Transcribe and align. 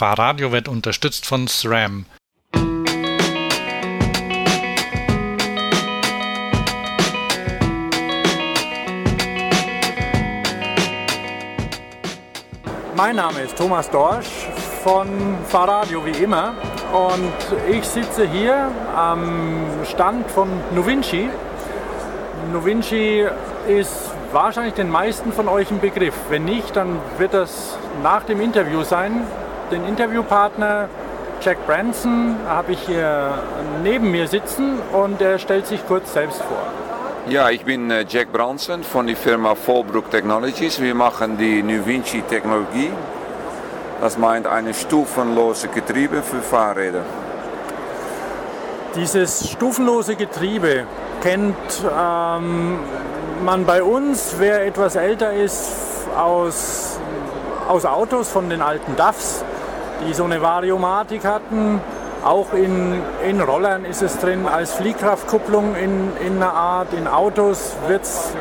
Fahrradio 0.00 0.50
wird 0.50 0.66
unterstützt 0.66 1.26
von 1.26 1.46
SRAM. 1.46 2.06
Mein 12.96 13.16
Name 13.16 13.40
ist 13.40 13.58
Thomas 13.58 13.90
Dorsch 13.90 14.48
von 14.82 15.36
Fahrradio 15.46 16.06
wie 16.06 16.22
immer 16.22 16.54
und 16.94 17.34
ich 17.70 17.84
sitze 17.84 18.26
hier 18.26 18.72
am 18.96 19.60
Stand 19.84 20.30
von 20.30 20.48
Novinci. 20.74 21.28
Novinci 22.54 23.26
ist 23.68 24.10
wahrscheinlich 24.32 24.72
den 24.72 24.88
meisten 24.88 25.30
von 25.30 25.46
euch 25.46 25.70
ein 25.70 25.78
Begriff. 25.78 26.14
Wenn 26.30 26.46
nicht, 26.46 26.74
dann 26.74 26.98
wird 27.18 27.34
das 27.34 27.76
nach 28.02 28.22
dem 28.22 28.40
Interview 28.40 28.82
sein. 28.82 29.26
Den 29.70 29.86
Interviewpartner 29.86 30.88
Jack 31.40 31.64
Branson 31.66 32.36
habe 32.48 32.72
ich 32.72 32.80
hier 32.80 33.32
neben 33.82 34.10
mir 34.10 34.26
sitzen 34.26 34.78
und 34.92 35.20
er 35.22 35.38
stellt 35.38 35.66
sich 35.66 35.86
kurz 35.86 36.12
selbst 36.12 36.42
vor. 36.42 36.62
Ja, 37.28 37.50
ich 37.50 37.64
bin 37.64 37.90
äh, 37.90 38.04
Jack 38.08 38.32
Branson 38.32 38.82
von 38.82 39.06
der 39.06 39.16
Firma 39.16 39.54
Fallbrook 39.54 40.10
Technologies. 40.10 40.80
Wir 40.80 40.94
machen 40.94 41.38
die 41.38 41.62
Nuvinci 41.62 42.22
Technologie. 42.22 42.90
Das 44.00 44.18
meint 44.18 44.46
eine 44.46 44.74
stufenlose 44.74 45.68
Getriebe 45.68 46.22
für 46.22 46.40
Fahrräder. 46.40 47.04
Dieses 48.96 49.50
stufenlose 49.50 50.16
Getriebe 50.16 50.84
kennt 51.22 51.54
ähm, 51.96 52.80
man 53.44 53.64
bei 53.64 53.82
uns, 53.82 54.34
wer 54.38 54.66
etwas 54.66 54.96
älter 54.96 55.32
ist, 55.32 55.70
aus, 56.18 56.98
aus 57.68 57.84
Autos 57.84 58.28
von 58.28 58.50
den 58.50 58.62
alten 58.62 58.96
DAFs, 58.96 59.44
die 60.06 60.14
so 60.14 60.24
eine 60.24 60.42
Variomatik 60.42 61.24
hatten. 61.24 61.80
Auch 62.24 62.52
in, 62.52 63.00
in 63.26 63.40
Rollern 63.40 63.84
ist 63.84 64.02
es 64.02 64.18
drin 64.18 64.46
als 64.46 64.74
Fliehkraftkupplung 64.74 65.74
in, 65.74 66.10
in 66.24 66.36
einer 66.36 66.52
Art. 66.52 66.92
In 66.92 67.06
Autos 67.06 67.76
wird 67.88 68.02
es 68.02 68.32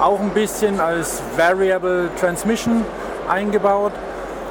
auch 0.00 0.20
ein 0.20 0.30
bisschen 0.30 0.80
als 0.80 1.22
Variable 1.36 2.08
Transmission 2.18 2.84
eingebaut. 3.28 3.92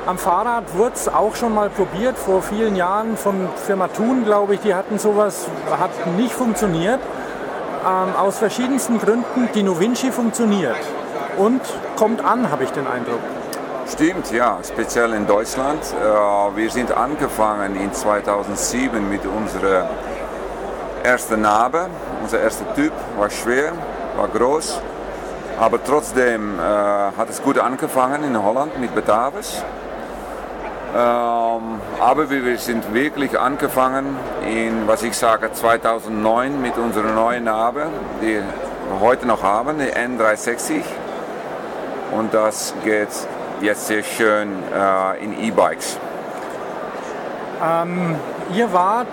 Am 0.06 0.17
Fahrrad 0.17 0.64
wurde 0.75 0.94
es 0.95 1.08
auch 1.08 1.36
schon 1.36 1.53
mal 1.53 1.70
probiert, 1.70 2.17
vor 2.17 2.42
vielen 2.42 2.76
Jahren 2.76 3.17
von 3.17 3.50
Firma 3.66 3.89
Thun, 3.89 4.23
glaube 4.23 4.55
ich, 4.55 4.61
die 4.61 4.73
hatten 4.73 4.98
sowas, 4.98 5.48
hat 5.70 5.92
nicht 6.17 6.33
funktioniert. 6.33 7.00
Ähm, 7.86 8.16
aus 8.16 8.38
verschiedensten 8.38 9.00
Gründen, 9.00 9.50
die 9.53 9.64
Novinci 9.64 10.11
funktioniert 10.11 10.76
und 11.38 11.61
kommt 11.95 12.23
an, 12.23 12.50
habe 12.52 12.64
ich 12.64 12.72
den 12.72 12.88
Eindruck. 12.88 13.20
Stimmt, 13.92 14.32
ja, 14.32 14.59
speziell 14.64 15.14
in 15.14 15.26
Deutschland. 15.26 15.82
Äh, 15.82 16.56
wir 16.56 16.70
sind 16.70 16.92
angefangen 16.92 17.76
in 17.76 17.92
2007 17.92 19.09
mit 19.09 19.26
unserer 19.26 19.90
ersten 21.04 21.42
Narbe. 21.42 21.88
Unser 22.22 22.40
erster 22.40 22.72
Typ 22.76 22.94
war 23.17 23.32
schwer, 23.32 23.73
war 24.16 24.28
groß, 24.28 24.80
aber 25.60 25.84
trotzdem 25.84 26.60
äh, 26.60 26.62
hat 26.62 27.30
es 27.30 27.42
gut 27.42 27.58
angefangen 27.58 28.23
in 28.23 28.42
Holland 28.42 28.80
mit 28.80 28.94
Batavis. 28.94 29.64
Ähm, 30.95 31.82
aber 32.00 32.30
wir 32.30 32.58
sind 32.60 32.94
wirklich 32.94 33.40
angefangen 33.40 34.16
in, 34.48 34.88
was 34.88 35.02
ich 35.02 35.17
sage, 35.17 35.52
2009 35.52 36.62
mit 36.62 36.78
unserer 36.78 37.12
neuen 37.12 37.45
Narbe, 37.45 37.88
die 38.22 38.36
wir 38.36 38.44
heute 39.00 39.26
noch 39.26 39.42
haben, 39.42 39.80
die 39.80 39.92
N360. 39.92 40.84
Und 42.12 42.34
das 42.34 42.73
geht 42.84 43.10
jetzt 43.61 43.88
sehr 43.88 44.03
schön 44.03 44.63
äh, 44.73 45.23
in 45.23 45.39
E-Bikes. 45.43 45.97
Ähm, 47.61 48.15
ihr 48.53 48.71
wart 48.71 49.07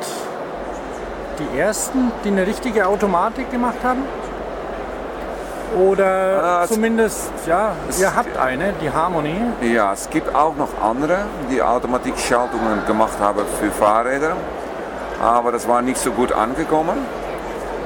die 1.38 1.58
Ersten, 1.58 2.12
die 2.24 2.28
eine 2.28 2.46
richtige 2.46 2.86
Automatik 2.86 3.50
gemacht 3.50 3.78
haben? 3.82 4.02
Oder 5.76 6.62
äh, 6.62 6.66
zumindest, 6.68 7.30
ja, 7.46 7.72
ihr 7.98 8.14
habt 8.14 8.36
eine, 8.38 8.72
die 8.80 8.90
Harmony. 8.90 9.34
Ja, 9.60 9.92
es 9.92 10.08
gibt 10.08 10.34
auch 10.34 10.54
noch 10.56 10.80
andere, 10.80 11.18
die 11.50 11.60
Automatikschaltungen 11.60 12.86
gemacht 12.86 13.18
haben 13.20 13.42
für 13.60 13.70
Fahrräder. 13.70 14.36
Aber 15.20 15.50
das 15.52 15.66
war 15.66 15.82
nicht 15.82 15.98
so 15.98 16.12
gut 16.12 16.32
angekommen. 16.32 16.98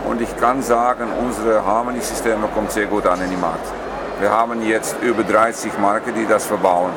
Und 0.08 0.20
ich 0.20 0.36
kann 0.36 0.62
sagen, 0.62 1.08
unsere 1.18 1.64
Harmony-Systeme 1.64 2.48
kommen 2.54 2.68
sehr 2.68 2.86
gut 2.86 3.06
an 3.06 3.20
in 3.22 3.30
den 3.30 3.40
Markt. 3.40 3.79
Wir 4.20 4.30
haben 4.30 4.62
jetzt 4.62 4.96
über 5.00 5.22
30 5.22 5.78
Marken, 5.78 6.12
die 6.14 6.26
das 6.26 6.44
verbauen. 6.44 6.90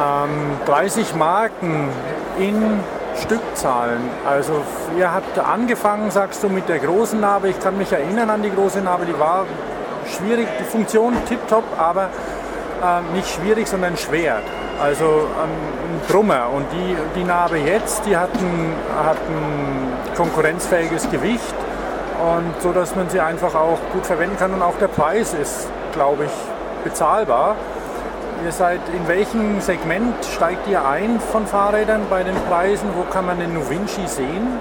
Ähm, 0.00 0.58
30 0.64 1.14
Marken 1.14 1.90
in 2.38 2.80
Stückzahlen. 3.20 4.00
Also 4.26 4.62
ihr 4.96 5.12
habt 5.12 5.38
angefangen, 5.38 6.10
sagst 6.10 6.42
du, 6.42 6.48
mit 6.48 6.66
der 6.66 6.78
großen 6.78 7.20
Narbe. 7.20 7.50
Ich 7.50 7.60
kann 7.60 7.76
mich 7.76 7.92
erinnern 7.92 8.30
an 8.30 8.42
die 8.42 8.50
große 8.50 8.80
Narbe, 8.80 9.04
die 9.04 9.18
war 9.18 9.44
schwierig, 10.16 10.48
die 10.58 10.64
Funktion 10.64 11.14
tipptopp, 11.28 11.64
aber 11.76 12.04
äh, 12.04 13.14
nicht 13.14 13.28
schwierig, 13.28 13.68
sondern 13.68 13.98
schwer. 13.98 14.38
Also 14.80 15.04
ähm, 15.04 15.50
ein 15.50 16.00
Brummer. 16.08 16.48
Und 16.54 16.64
die, 16.72 16.96
die 17.20 17.24
Narbe 17.24 17.58
jetzt, 17.58 18.06
die 18.06 18.16
hat 18.16 18.30
ein, 18.34 18.72
hat 19.04 19.18
ein 19.28 19.92
konkurrenzfähiges 20.16 21.10
Gewicht 21.10 21.54
und 22.18 22.62
so, 22.62 22.72
dass 22.72 22.96
man 22.96 23.10
sie 23.10 23.20
einfach 23.20 23.54
auch 23.54 23.78
gut 23.92 24.06
verwenden 24.06 24.38
kann. 24.38 24.54
Und 24.54 24.62
auch 24.62 24.78
der 24.78 24.88
Preis 24.88 25.34
ist, 25.34 25.68
glaube 25.92 26.24
ich, 26.24 26.84
bezahlbar. 26.84 27.56
Ihr 28.44 28.52
seid 28.52 28.80
in 28.96 29.06
welchem 29.06 29.60
Segment 29.60 30.14
steigt 30.24 30.66
ihr 30.68 30.86
ein 30.86 31.20
von 31.20 31.46
Fahrrädern 31.46 32.02
bei 32.08 32.22
den 32.22 32.36
Preisen? 32.48 32.88
Wo 32.96 33.02
kann 33.12 33.26
man 33.26 33.38
den 33.38 33.52
Novinci 33.54 34.06
sehen? 34.06 34.58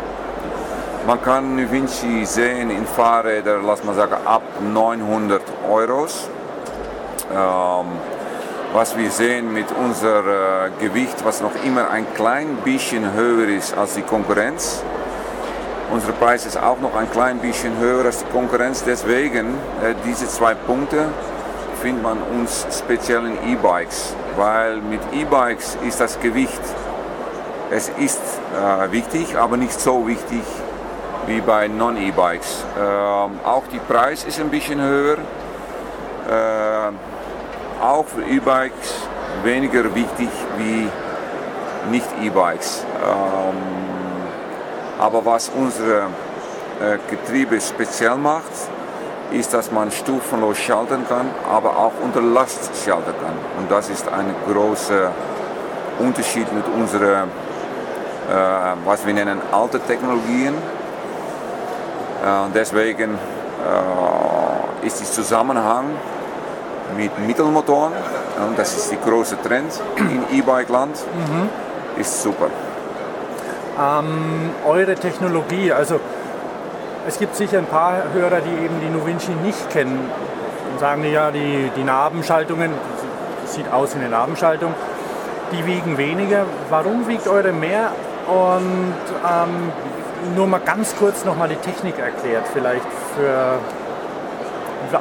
Man 1.08 1.22
kann 1.24 1.72
Vinci 1.72 2.26
sehen 2.26 2.70
in 2.70 2.86
Fahrrädern, 2.86 3.66
lass 3.66 3.84
mal 3.84 3.96
sagen, 3.96 4.16
ab 4.26 4.44
900 4.62 5.42
Euros. 5.68 6.30
Ähm, 7.32 7.86
was 8.74 8.96
wir 8.96 9.10
sehen 9.10 9.52
mit 9.52 9.66
unserem 9.72 10.28
äh, 10.28 10.70
Gewicht, 10.80 11.26
was 11.26 11.42
noch 11.42 11.56
immer 11.66 11.90
ein 11.90 12.06
klein 12.14 12.58
bisschen 12.64 13.14
höher 13.14 13.48
ist 13.48 13.76
als 13.76 13.96
die 13.96 14.04
Konkurrenz. 14.04 14.84
Unser 15.92 16.12
Preis 16.12 16.46
ist 16.46 16.62
auch 16.62 16.80
noch 16.80 16.96
ein 16.96 17.10
klein 17.12 17.40
bisschen 17.40 17.80
höher 17.80 18.06
als 18.06 18.20
die 18.20 18.32
Konkurrenz. 18.32 18.84
Deswegen, 18.84 19.56
äh, 19.84 19.96
diese 20.06 20.28
zwei 20.28 20.54
Punkte 20.54 21.06
findet 21.82 22.04
man 22.04 22.18
uns 22.22 22.68
speziell 22.78 23.26
in 23.26 23.54
E-Bikes, 23.54 24.14
weil 24.38 24.78
mit 24.82 25.02
E-Bikes 25.12 25.78
ist 25.88 26.00
das 26.00 26.20
Gewicht, 26.20 26.62
es 27.72 27.90
ist 27.98 28.22
äh, 28.56 28.92
wichtig, 28.92 29.36
aber 29.36 29.58
nicht 29.58 29.80
so 29.80 30.08
wichtig 30.08 30.44
wie 31.26 31.42
bei 31.42 31.68
Non-E-Bikes. 31.68 32.66
Ähm, 32.80 33.40
auch 33.44 33.64
die 33.72 33.80
Preis 33.80 34.26
ist 34.26 34.40
ein 34.40 34.50
bisschen 34.50 34.80
höher. 34.80 35.18
Äh, 36.30 37.84
auch 37.84 38.06
für 38.06 38.22
E-Bikes 38.22 39.08
weniger 39.44 39.84
wichtig 39.96 40.30
wie 40.58 40.88
Nicht-E-Bikes. 41.90 42.86
Ähm, 43.04 43.99
aber 45.00 45.26
was 45.26 45.50
unsere 45.50 46.08
äh, 46.80 46.98
Getriebe 47.10 47.60
speziell 47.60 48.16
macht, 48.16 48.52
ist, 49.32 49.54
dass 49.54 49.72
man 49.72 49.92
stufenlos 49.92 50.58
schalten 50.58 51.06
kann, 51.08 51.30
aber 51.50 51.78
auch 51.78 51.94
unter 52.04 52.22
Last 52.22 52.72
schalten 52.84 53.14
kann. 53.22 53.34
Und 53.58 53.72
das 53.72 53.90
ist 53.90 54.08
ein 54.12 54.34
großer 54.52 55.12
Unterschied 56.00 56.52
mit 56.54 56.66
unseren, 56.68 57.30
äh, 57.30 58.34
was 58.86 59.06
wir 59.06 59.14
nennen, 59.14 59.42
alte 59.52 59.80
Technologien 59.80 60.54
äh, 62.26 62.46
und 62.46 62.56
deswegen 62.56 63.12
äh, 63.14 64.86
ist 64.86 65.00
der 65.00 65.08
Zusammenhang 65.08 65.86
mit 66.98 67.18
Mittelmotoren, 67.20 67.94
und 68.48 68.58
das 68.58 68.76
ist 68.76 68.92
der 68.92 68.98
große 69.00 69.38
Trend 69.44 69.72
in 69.98 70.24
E-Bike-Land, 70.40 70.96
mhm. 71.14 71.50
ist 72.00 72.24
super. 72.24 72.48
Ähm, 73.80 74.52
eure 74.68 74.96
Technologie, 74.96 75.72
also 75.72 76.00
es 77.08 77.18
gibt 77.18 77.36
sicher 77.36 77.60
ein 77.60 77.66
paar 77.66 78.04
Hörer, 78.14 78.42
die 78.42 78.66
eben 78.66 78.82
die 78.82 78.90
Novinci 78.90 79.32
nicht 79.44 79.70
kennen 79.70 80.00
und 80.72 80.80
sagen 80.80 81.04
ja, 81.06 81.32
die, 81.32 81.72
die 81.76 81.84
Nabenschaltungen, 81.84 82.72
sieht 83.46 83.72
aus 83.72 83.96
wie 83.96 84.00
eine 84.00 84.10
Nabenschaltung, 84.10 84.74
die 85.52 85.66
wiegen 85.66 85.98
weniger. 85.98 86.46
Warum 86.70 87.08
wiegt 87.08 87.28
eure 87.28 87.52
mehr 87.52 87.92
und 88.28 88.94
ähm, 89.26 89.72
nur 90.36 90.48
mal 90.48 90.60
ganz 90.60 90.96
kurz 90.98 91.26
noch 91.26 91.38
mal 91.38 91.48
die 91.48 91.56
Technik 91.56 91.98
erklärt, 91.98 92.46
vielleicht 92.54 92.86
für 93.16 93.60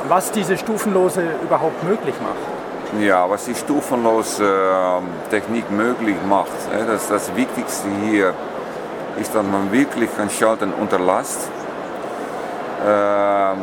was 0.08 0.30
diese 0.32 0.56
stufenlose 0.56 1.22
überhaupt 1.42 1.82
möglich 1.82 2.14
macht. 2.20 3.02
Ja, 3.02 3.28
was 3.28 3.44
die 3.44 3.54
stufenlose 3.54 4.44
äh, 4.44 5.30
Technik 5.30 5.70
möglich 5.70 6.16
macht, 6.28 6.52
äh, 6.72 6.86
das, 6.86 7.08
das 7.08 7.34
Wichtigste 7.36 7.88
hier 8.06 8.34
ist, 9.20 9.34
dass 9.34 9.44
man 9.44 9.70
wirklich 9.72 10.10
kann 10.16 10.30
schalten 10.30 10.72
unter 10.72 10.98
Last. 10.98 11.50
Äh, 12.84 12.88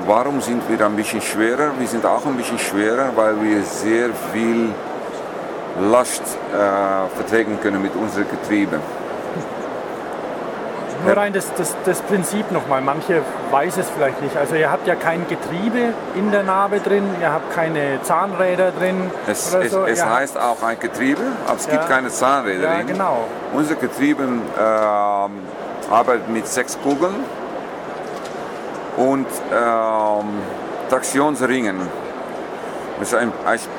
warum 0.07 0.41
sind 0.41 0.61
wir 0.69 0.85
ein 0.85 0.95
bisschen 0.95 1.21
schwerer? 1.21 1.71
Wir 1.77 1.87
sind 1.87 2.05
auch 2.05 2.25
ein 2.25 2.35
bisschen 2.35 2.59
schwerer, 2.59 3.11
weil 3.15 3.41
wir 3.41 3.63
sehr 3.63 4.09
viel 4.33 4.69
Last 5.91 6.21
äh, 6.21 7.15
vertragen 7.15 7.59
können 7.61 7.81
mit 7.81 7.95
unseren 7.95 8.27
Getrieben. 8.29 8.79
Nur 11.05 11.17
rein 11.17 11.33
das, 11.33 11.53
das, 11.55 11.75
das 11.85 12.01
Prinzip 12.01 12.51
nochmal, 12.51 12.81
manche 12.81 13.21
weiß 13.51 13.77
es 13.77 13.89
vielleicht 13.89 14.21
nicht. 14.21 14.35
Also 14.37 14.55
ihr 14.55 14.71
habt 14.71 14.87
ja 14.87 14.95
kein 14.95 15.27
Getriebe 15.27 15.93
in 16.15 16.31
der 16.31 16.43
Narbe 16.43 16.79
drin, 16.79 17.03
ihr 17.21 17.31
habt 17.31 17.53
keine 17.53 18.01
Zahnräder 18.01 18.71
drin. 18.71 19.11
Es, 19.27 19.53
es, 19.53 19.71
so. 19.71 19.85
es 19.85 20.01
habt- 20.03 20.13
heißt 20.15 20.37
auch 20.39 20.61
ein 20.63 20.79
Getriebe, 20.79 21.21
aber 21.47 21.57
es 21.57 21.65
Ja. 21.67 21.73
gibt 21.73 21.87
keine 21.89 22.09
Zahnräder 22.09 22.63
Ja, 22.63 22.75
drin. 22.77 22.87
genau. 22.87 23.25
Unser 23.53 23.75
Getriebe 23.75 24.23
ähm, 24.23 24.41
arbeitet 25.91 26.29
mit 26.29 26.47
sechs 26.47 26.77
Kugeln 26.81 27.15
und 28.97 29.27
ähm, 29.53 30.25
Traktionsringen. 30.89 31.75
Es 33.01 33.09
ist 33.11 33.15
ein, 33.19 33.31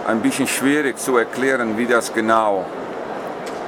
ein 0.06 0.20
bisschen 0.20 0.46
schwierig 0.46 0.98
zu 0.98 1.16
erklären, 1.16 1.78
wie 1.78 1.86
das 1.86 2.12
genau 2.12 2.64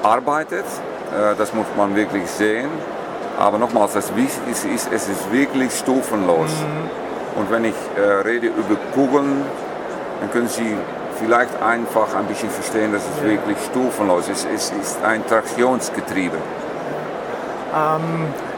arbeitet. 0.03 0.65
Äh, 1.11 1.35
das 1.39 1.55
muss 1.55 1.67
man 1.77 1.97
wirklich 1.97 2.29
sehen. 2.31 2.69
Aber 3.39 3.59
nochmals, 3.59 3.93
das 3.93 4.15
Wichtigste 4.17 4.69
ist, 4.69 4.91
es 4.93 5.09
ist 5.09 5.31
wirklich 5.31 5.73
stufenlos. 5.73 6.51
Und 7.37 7.51
wenn 7.51 7.65
ich 7.65 7.75
äh, 7.97 8.01
rede 8.01 8.49
über 8.49 8.77
Kugeln, 8.95 9.45
dann 10.21 10.31
können 10.33 10.49
Sie 10.49 10.77
vielleicht 11.21 11.63
einfach 11.63 12.15
ein 12.17 12.25
bisschen 12.27 12.51
verstehen, 12.51 12.93
dass 12.93 13.03
es 13.03 13.23
wirklich 13.23 13.57
stufenlos 13.71 14.29
ist. 14.29 14.47
Es 14.53 14.71
ist 14.71 14.99
ein 15.05 15.25
Traktionsgetriebe. 15.27 16.37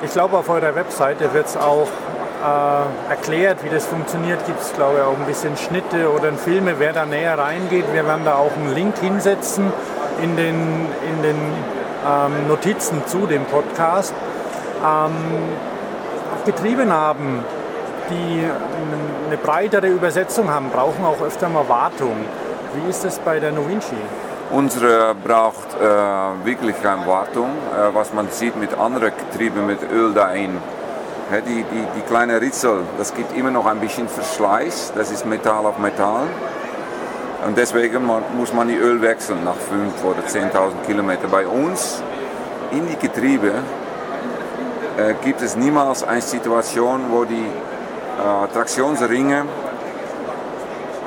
Ich 0.03 0.13
glaube, 0.13 0.39
auf 0.39 0.49
eurer 0.49 0.75
Webseite 0.75 1.35
wird 1.35 1.47
es 1.47 1.57
auch 1.57 1.89
äh, 2.43 3.11
erklärt, 3.11 3.65
wie 3.65 3.69
das 3.69 3.87
funktioniert. 3.87 4.47
Gibt 4.47 4.61
es, 4.61 4.73
glaube 4.73 4.99
ich, 4.99 5.05
auch 5.05 5.19
ein 5.19 5.27
bisschen 5.27 5.57
Schnitte 5.57 6.11
oder 6.11 6.33
Filme, 6.33 6.75
wer 6.79 6.93
da 6.93 7.05
näher 7.05 7.37
reingeht. 7.37 7.85
Wir 7.93 8.07
werden 8.07 8.25
da 8.25 8.37
auch 8.37 8.53
einen 8.57 8.75
Link 8.75 8.97
hinsetzen 8.99 9.73
in 10.23 10.37
den, 10.37 10.87
in 11.09 11.23
den 11.23 11.37
ähm, 12.07 12.49
Notizen 12.49 13.03
zu 13.07 13.27
dem 13.27 13.45
Podcast. 13.45 14.15
Ähm, 14.85 15.13
Getriebenarben, 16.45 17.45
die 18.11 18.45
eine 19.27 19.37
breitere 19.37 19.89
Übersetzung 19.89 20.51
haben, 20.51 20.71
brauchen 20.71 21.05
auch 21.05 21.21
öfter 21.21 21.49
mal 21.49 21.69
Wartung. 21.69 22.17
Wie 22.75 22.89
ist 22.89 23.05
das 23.05 23.19
bei 23.19 23.39
der 23.39 23.53
Novinci? 23.53 23.97
Unsere 24.51 25.15
braucht 25.15 25.77
äh, 25.81 26.45
wirklich 26.45 26.81
keine 26.83 27.07
Wartung, 27.07 27.51
äh, 27.51 27.95
was 27.95 28.13
man 28.13 28.29
sieht 28.31 28.57
mit 28.57 28.77
anderen 28.77 29.13
Getrieben 29.17 29.67
mit 29.67 29.79
Öl 29.93 30.13
dahin. 30.13 30.59
Hä, 31.31 31.43
die, 31.47 31.65
die, 31.65 31.87
die 31.97 32.01
kleine 32.09 32.41
Ritzel, 32.41 32.83
das 32.99 33.15
gibt 33.15 33.37
immer 33.37 33.53
noch 33.53 33.67
ein 33.67 33.79
bisschen 33.79 34.09
Verschleiß, 34.09 34.93
das 34.97 35.13
ist 35.13 35.25
Metall 35.25 35.67
auf 35.67 35.79
Metall. 35.79 36.27
Und 37.47 37.57
deswegen 37.57 38.05
muss 38.37 38.53
man 38.53 38.69
die 38.69 38.75
Öl 38.75 39.01
wechseln 39.01 39.45
nach 39.45 39.55
5 39.55 40.05
oder 40.05 40.21
10.000 40.27 40.85
Kilometer. 40.87 41.29
Bei 41.29 41.47
uns 41.47 42.03
in 42.73 42.89
die 42.89 42.97
Getriebe 42.97 43.53
äh, 45.01 45.15
gibt 45.25 45.41
es 45.43 45.57
niemals 45.57 46.03
eine 46.03 46.21
Situation, 46.21 47.01
wo 47.11 47.25
die 47.25 47.47
äh, 47.47 48.53
Traktionsringe 48.53 49.45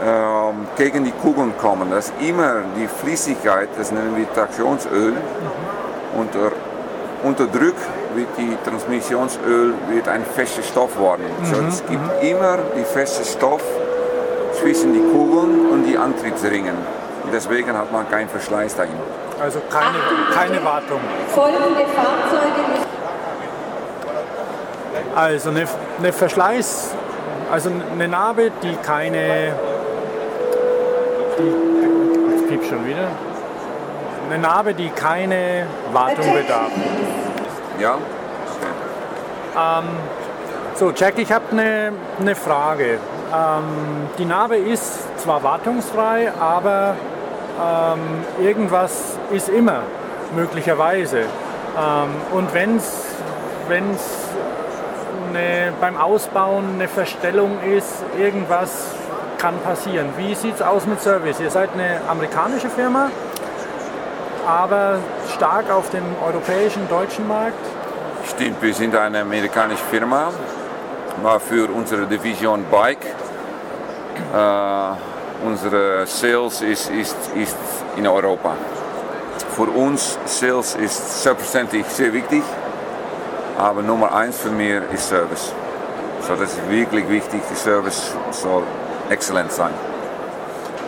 ähm, 0.06 0.68
gegen 0.76 1.04
die 1.04 1.12
Kugeln 1.12 1.54
kommen. 1.58 1.92
Das 1.92 2.10
ist 2.10 2.14
immer 2.22 2.62
die 2.76 2.88
Flüssigkeit, 2.88 3.70
das 3.78 3.92
nennen 3.92 4.16
wir 4.16 4.32
Traktionsöl. 4.34 5.14
Unter, 6.18 6.52
unter 7.24 7.46
Druck 7.48 7.76
wird 8.16 8.28
die 8.38 8.56
Transmissionsöl 8.68 9.74
wird 9.90 10.08
ein 10.08 10.24
fester 10.26 10.62
Stoff 10.62 10.98
worden. 10.98 11.26
So, 11.44 11.56
es 11.68 11.84
gibt 11.88 12.24
immer 12.24 12.60
die 12.78 12.84
feste 12.84 13.24
Stoff 13.24 13.64
zwischen 14.60 14.94
die 14.94 15.02
Kugeln 15.12 15.72
und 15.72 15.86
die 15.86 15.98
Antriebsringen. 15.98 16.76
Und 17.24 17.34
deswegen 17.34 17.76
hat 17.76 17.92
man 17.92 18.08
keinen 18.10 18.30
Verschleiß 18.30 18.76
dahin. 18.76 18.98
Also 19.42 19.60
keine, 19.70 19.98
keine 20.34 20.64
Wartung. 20.64 21.00
Folgende 21.34 21.86
Fahrzeuge 21.96 22.93
Also 25.16 25.50
eine, 25.50 25.68
eine 26.00 26.12
Verschleiß, 26.12 26.96
also 27.52 27.70
eine 27.92 28.08
Narbe, 28.08 28.52
die 28.64 28.76
keine, 28.78 29.54
die, 31.38 32.32
jetzt 32.32 32.48
piept 32.48 32.66
schon 32.66 32.86
wieder, 32.88 33.10
eine 34.30 34.40
Narbe, 34.42 34.74
die 34.74 34.90
keine 34.90 35.68
Wartung 35.92 36.34
bedarf. 36.34 36.72
Ja? 37.80 37.98
So, 40.76 40.92
Jack, 40.92 41.20
ich 41.20 41.32
habe 41.32 41.46
eine, 41.52 41.94
eine 42.20 42.36
Frage. 42.36 42.98
Ähm, 43.32 44.10
die 44.18 44.26
Narbe 44.26 44.58
ist 44.58 45.20
zwar 45.20 45.44
wartungsfrei, 45.44 46.32
aber 46.40 46.96
ähm, 47.62 48.00
irgendwas 48.44 49.20
ist 49.32 49.50
immer, 49.50 49.82
möglicherweise. 50.36 51.20
Ähm, 51.20 52.16
und 52.32 52.52
wenn 52.56 52.78
es 52.78 54.23
eine, 55.36 55.74
beim 55.80 55.98
Ausbauen 55.98 56.76
eine 56.76 56.88
Verstellung 56.88 57.60
ist, 57.62 58.04
irgendwas 58.18 58.88
kann 59.38 59.60
passieren. 59.60 60.10
Wie 60.18 60.36
sieht 60.36 60.56
es 60.56 60.62
aus 60.62 60.86
mit 60.86 61.02
Service? 61.02 61.40
Ihr 61.40 61.50
seid 61.50 61.70
eine 61.74 62.02
amerikanische 62.08 62.70
Firma, 62.70 63.10
aber 64.48 65.00
stark 65.34 65.70
auf 65.72 65.90
dem 65.90 66.04
europäischen, 66.26 66.88
deutschen 66.88 67.28
Markt. 67.28 67.66
Stimmt, 68.30 68.62
wir 68.62 68.74
sind 68.74 68.96
eine 68.96 69.22
amerikanische 69.22 69.84
Firma, 69.90 70.32
aber 71.22 71.40
für 71.40 71.70
unsere 71.70 72.06
Division 72.06 72.64
Bike. 72.72 73.06
Äh, 74.34 75.46
unsere 75.46 76.06
Sales 76.06 76.62
ist, 76.62 76.90
ist, 76.90 77.18
ist 77.36 77.58
in 77.98 78.08
Europa. 78.08 78.56
Für 79.56 79.64
uns 79.64 80.18
Sales 80.26 80.76
ist 80.76 81.24
selbstverständlich 81.24 81.86
sehr 81.88 82.14
wichtig, 82.14 82.44
aber 83.58 83.82
Nummer 83.82 84.14
eins 84.14 84.38
für 84.38 84.50
mich 84.50 84.82
ist 84.94 85.10
Service. 85.10 85.54
So, 86.22 86.36
das 86.36 86.54
ist 86.54 86.70
wirklich 86.70 87.08
wichtig, 87.10 87.42
die 87.50 87.56
Service 87.56 88.16
soll 88.32 88.64
exzellent 89.10 89.52
sein. 89.52 89.72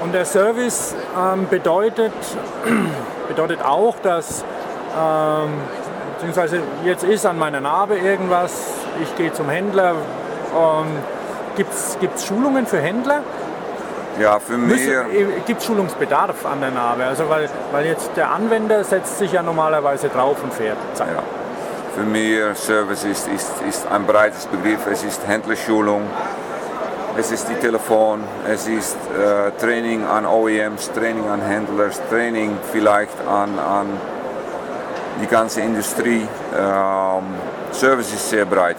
Und 0.01 0.13
der 0.13 0.25
Service 0.25 0.95
ähm, 1.17 1.47
bedeutet, 1.49 2.13
bedeutet 3.27 3.63
auch, 3.63 3.95
dass, 4.01 4.43
ähm, 4.97 5.49
beziehungsweise 6.13 6.61
jetzt 6.83 7.03
ist 7.03 7.25
an 7.25 7.37
meiner 7.37 7.61
Narbe 7.61 7.97
irgendwas, 7.97 8.51
ich 9.01 9.15
gehe 9.15 9.31
zum 9.33 9.49
Händler. 9.49 9.91
Ähm, 10.55 10.85
Gibt 11.55 11.73
es 11.73 12.25
Schulungen 12.25 12.65
für 12.65 12.79
Händler? 12.79 13.21
Ja, 14.19 14.39
für 14.39 14.57
mich. 14.57 14.89
Gibt 15.45 15.61
es 15.61 15.65
Schulungsbedarf 15.65 16.45
an 16.45 16.61
der 16.61 16.71
Narbe? 16.71 17.05
Also 17.05 17.29
weil, 17.29 17.49
weil 17.71 17.85
jetzt 17.85 18.11
der 18.15 18.31
Anwender 18.31 18.83
setzt 18.83 19.17
sich 19.17 19.31
ja 19.33 19.41
normalerweise 19.41 20.09
drauf 20.09 20.37
und 20.43 20.53
fährt. 20.53 20.77
Zack. 20.93 21.07
Ja. 21.13 21.23
Für 21.95 22.03
mich 22.03 22.37
Service 22.55 23.05
ist, 23.05 23.25
ist, 23.29 23.53
ist 23.65 23.87
ein 23.87 24.05
breites 24.05 24.45
Begriff. 24.47 24.85
Es 24.91 25.01
ist 25.05 25.25
Händlerschulung, 25.25 26.01
es 27.17 27.31
ist 27.31 27.47
die 27.47 27.53
Telefon, 27.53 28.21
es 28.45 28.67
ist 28.67 28.97
äh, 29.17 29.51
Training 29.57 30.05
an 30.05 30.25
OEMs, 30.25 30.91
Training 30.91 31.25
an 31.29 31.41
Händlers, 31.41 32.01
Training 32.09 32.57
vielleicht 32.73 33.17
an, 33.25 33.57
an 33.57 33.87
die 35.21 35.27
ganze 35.27 35.61
Industrie. 35.61 36.27
Ähm, 36.53 37.23
Service 37.71 38.13
ist 38.13 38.29
sehr 38.29 38.43
breit. 38.43 38.75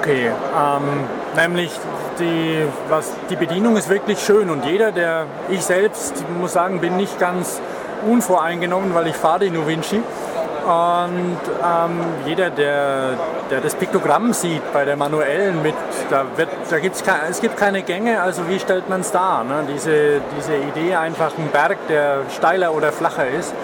Okay, 0.00 0.26
ähm, 0.26 1.04
nämlich 1.36 1.70
die, 2.18 2.66
was, 2.88 3.12
die 3.30 3.36
Bedienung 3.36 3.76
ist 3.76 3.88
wirklich 3.88 4.18
schön 4.18 4.50
und 4.50 4.64
jeder, 4.64 4.90
der, 4.90 5.26
ich 5.48 5.64
selbst 5.64 6.24
muss 6.40 6.54
sagen, 6.54 6.80
bin 6.80 6.96
nicht 6.96 7.20
ganz 7.20 7.60
unvoreingenommen, 8.04 8.94
weil 8.96 9.06
ich 9.06 9.14
fahre 9.14 9.44
die 9.44 9.50
Novinci 9.50 10.02
und 10.66 11.38
ähm, 11.64 12.00
jeder, 12.26 12.50
der, 12.50 13.10
der 13.50 13.60
das 13.60 13.74
Piktogramm 13.76 14.32
sieht 14.32 14.72
bei 14.72 14.84
der 14.84 14.96
manuellen 14.96 15.62
mit, 15.62 15.74
da, 16.10 16.24
wird, 16.36 16.48
da 16.68 16.78
gibt's 16.80 17.04
ke 17.04 17.12
es 17.30 17.40
gibt 17.40 17.56
keine 17.56 17.82
Gänge, 17.82 18.20
also 18.20 18.48
wie 18.48 18.58
stellt 18.58 18.88
man 18.88 19.00
es 19.00 19.12
dar? 19.12 19.44
Ne? 19.44 19.64
Diese, 19.72 20.20
diese 20.36 20.56
Idee 20.56 20.96
einfach 20.96 21.32
ein 21.38 21.48
Berg, 21.52 21.78
der 21.88 22.22
steiler 22.36 22.74
oder 22.74 22.90
flacher 22.90 23.28
ist, 23.28 23.54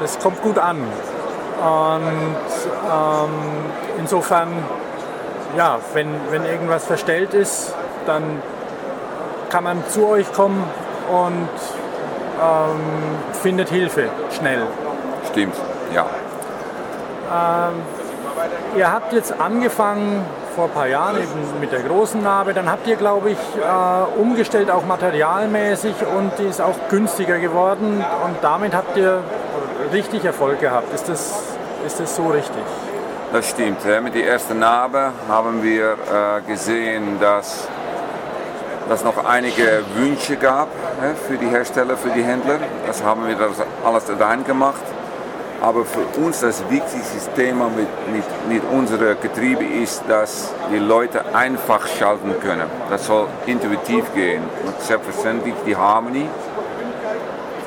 das 0.00 0.18
kommt 0.18 0.42
gut 0.42 0.58
an. 0.58 0.78
Und 0.78 2.36
ähm, 2.92 3.30
insofern 3.98 4.48
ja, 5.56 5.78
wenn, 5.94 6.08
wenn 6.30 6.44
irgendwas 6.44 6.84
verstellt 6.84 7.34
ist, 7.34 7.74
dann 8.06 8.42
kann 9.50 9.64
man 9.64 9.82
zu 9.88 10.06
euch 10.06 10.30
kommen 10.32 10.62
und 11.10 11.48
ähm, 12.40 12.80
findet 13.42 13.70
Hilfe 13.70 14.08
schnell. 14.30 14.66
Stimmt, 15.30 15.56
ja. 15.94 16.06
Ihr 18.76 18.92
habt 18.92 19.12
jetzt 19.12 19.38
angefangen 19.40 20.24
vor 20.54 20.64
ein 20.64 20.70
paar 20.70 20.86
Jahren 20.88 21.16
eben 21.16 21.60
mit 21.60 21.72
der 21.72 21.80
großen 21.80 22.22
Narbe, 22.22 22.52
dann 22.52 22.70
habt 22.70 22.86
ihr, 22.86 22.96
glaube 22.96 23.30
ich, 23.30 23.38
äh, 23.38 24.20
umgestellt 24.20 24.70
auch 24.70 24.84
materialmäßig 24.84 25.94
und 26.16 26.32
die 26.38 26.44
ist 26.44 26.60
auch 26.60 26.74
günstiger 26.88 27.38
geworden 27.38 28.04
und 28.24 28.36
damit 28.42 28.74
habt 28.74 28.96
ihr 28.96 29.22
richtig 29.92 30.24
Erfolg 30.24 30.60
gehabt. 30.60 30.92
Ist 30.92 31.08
das, 31.08 31.42
ist 31.86 32.00
das 32.00 32.16
so 32.16 32.28
richtig? 32.28 32.62
Das 33.32 33.50
stimmt. 33.50 33.78
Mit 34.02 34.14
der 34.14 34.26
ersten 34.26 34.58
Narbe 34.58 35.12
haben 35.28 35.62
wir 35.62 35.92
äh, 35.92 36.40
gesehen, 36.50 37.20
dass 37.20 37.68
dass 38.88 39.00
es 39.00 39.04
noch 39.04 39.22
einige 39.26 39.84
Wünsche 39.96 40.36
gab 40.36 40.68
für 41.26 41.36
die 41.36 41.46
Hersteller, 41.46 41.96
für 41.96 42.08
die 42.08 42.22
Händler. 42.22 42.58
Das 42.86 43.02
haben 43.04 43.28
wir 43.28 43.36
das 43.36 43.60
alles 43.84 44.04
rein 44.18 44.44
gemacht. 44.44 44.80
Aber 45.60 45.84
für 45.84 46.04
uns 46.20 46.40
das 46.40 46.62
wichtigste 46.70 47.32
Thema 47.34 47.68
mit, 47.68 47.88
mit, 48.12 48.24
mit 48.48 48.62
unserem 48.70 49.16
Getriebe 49.20 49.64
ist, 49.64 50.04
dass 50.08 50.52
die 50.70 50.78
Leute 50.78 51.20
einfach 51.34 51.84
schalten 51.86 52.34
können. 52.40 52.68
Das 52.88 53.06
soll 53.06 53.26
intuitiv 53.46 54.04
gehen. 54.14 54.42
Und 54.64 54.80
selbstverständlich 54.80 55.54
die 55.66 55.76
Harmony. 55.76 56.28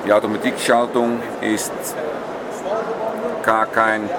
Die 0.06 0.14
Automatikschaltung 0.14 1.20
ist 1.42 1.72
gar 3.44 3.66
kein, 3.66 4.10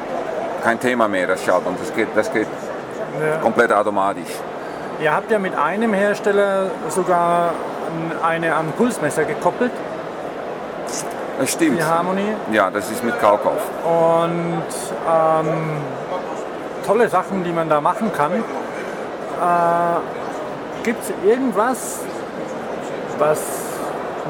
kein 0.62 0.78
Thema 0.78 1.08
mehr, 1.08 1.26
das 1.26 1.42
Schaltung. 1.42 1.76
Das 1.80 1.94
geht, 1.94 2.08
das 2.14 2.32
geht 2.32 2.46
Ja. 3.20 3.38
komplett 3.38 3.72
automatisch. 3.72 4.30
Ihr 5.00 5.14
habt 5.14 5.30
ja 5.30 5.38
mit 5.38 5.54
einem 5.56 5.92
Hersteller 5.94 6.70
sogar 6.88 7.52
eine 8.22 8.54
am 8.54 8.72
Pulsmesser 8.72 9.24
gekoppelt, 9.24 9.72
Das 11.38 11.50
stimmt. 11.52 11.78
die 11.78 11.84
Harmony. 11.84 12.24
Ja, 12.52 12.70
das 12.70 12.90
ist 12.90 13.02
mit 13.02 13.18
Kalkauf. 13.20 13.60
Und 13.84 14.62
ähm, 15.08 15.46
tolle 16.86 17.08
Sachen, 17.08 17.42
die 17.44 17.52
man 17.52 17.68
da 17.68 17.80
machen 17.80 18.10
kann. 18.16 18.32
Äh, 18.32 19.94
Gibt 20.84 21.02
es 21.02 21.12
irgendwas, 21.28 21.98
was 23.18 23.38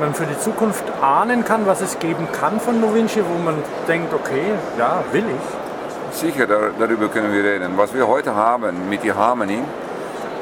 man 0.00 0.14
für 0.14 0.24
die 0.26 0.38
Zukunft 0.38 0.84
ahnen 1.02 1.44
kann, 1.44 1.66
was 1.66 1.80
es 1.80 1.98
geben 1.98 2.28
kann 2.32 2.60
von 2.60 2.80
Novinci, 2.80 3.22
wo 3.26 3.42
man 3.42 3.56
denkt, 3.88 4.12
okay, 4.14 4.52
ja, 4.78 5.02
will 5.12 5.24
ich. 5.28 6.18
Sicher, 6.18 6.46
dar- 6.46 6.70
darüber 6.78 7.08
können 7.08 7.32
wir 7.32 7.42
reden. 7.42 7.72
Was 7.76 7.94
wir 7.94 8.06
heute 8.06 8.34
haben 8.34 8.88
mit 8.90 9.02
der 9.02 9.16
Harmony 9.16 9.62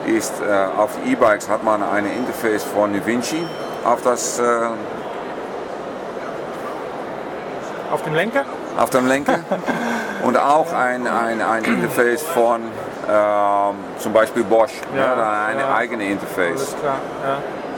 ist, 0.07 0.35
äh, 0.41 0.67
auf 0.81 0.91
E-Bikes 1.07 1.49
hat 1.49 1.63
man 1.63 1.83
ein 1.83 2.07
Interface 2.07 2.65
von 2.65 2.93
Vinci 3.07 3.47
auf, 3.85 4.03
das, 4.03 4.41
äh, 4.41 4.43
Auf 7.91 8.03
dem 8.03 8.15
Lenker? 8.15 8.45
auf 8.79 8.91
dem 8.91 9.07
Lenker 9.09 9.41
und 10.23 10.39
auch 10.39 10.73
ein, 10.73 11.07
ein, 11.07 11.43
ein 11.43 11.65
Interface 11.65 12.23
von 12.23 12.61
ähm, 13.11 13.75
zum 13.99 14.13
Beispiel 14.13 14.45
Bosch, 14.45 14.73
Ja, 14.95 15.17
ja, 15.17 15.47
eine 15.47 15.61
ja. 15.63 15.75
eigene 15.75 16.05
Interface. 16.05 16.77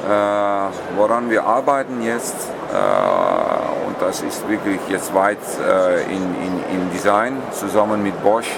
Ja. 0.07 0.67
äh, 0.69 0.71
woran 0.97 1.31
wir 1.31 1.45
arbeiten 1.45 2.03
jetzt, 2.03 2.37
äh, 2.73 3.87
und 3.87 3.97
das 4.01 4.21
ist 4.23 4.47
wirklich 4.49 4.79
jetzt 4.89 5.15
weit 5.15 5.39
äh, 5.67 6.03
in, 6.05 6.23
in, 6.23 6.65
im 6.81 6.91
Design, 6.93 7.37
zusammen 7.53 8.03
mit 8.03 8.23
Bosch, 8.23 8.51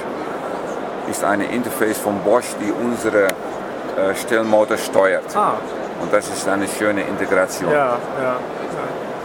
ist 1.08 1.22
eine 1.22 1.44
Interface 1.46 1.98
von 1.98 2.18
Bosch, 2.20 2.46
die 2.60 2.72
unsere 2.72 3.26
äh, 3.26 4.14
Stellmotor 4.16 4.76
steuert. 4.78 5.34
Ah, 5.36 5.52
Und 6.02 6.12
das 6.12 6.28
ist 6.28 6.48
eine 6.48 6.66
schöne 6.66 7.02
Integration. 7.02 7.70
ja, 7.70 7.96
ja. 8.20 8.36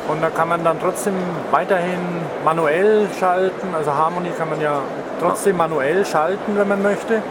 Und 0.09 0.23
da 0.23 0.29
kann 0.29 0.49
man 0.49 0.63
dann 0.63 0.79
trotzdem 0.79 1.13
weiterhin 1.51 1.99
manuell 2.43 3.07
schalten. 3.19 3.75
Also 3.75 3.93
Harmony 3.93 4.31
kann 4.37 4.49
man 4.49 4.59
ja 4.59 4.81
trotzdem 5.19 5.57
manuell 5.57 6.03
schalten, 6.03 6.57
wenn 6.57 6.67
man 6.67 6.81
möchte. 6.81 7.21